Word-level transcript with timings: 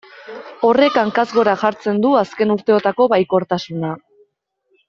Horrek 0.69 0.97
hankaz 1.01 1.25
gora 1.35 1.53
jartzen 1.65 2.01
du 2.07 2.15
azken 2.23 2.57
urteotako 2.57 3.11
baikortasuna. 3.15 3.93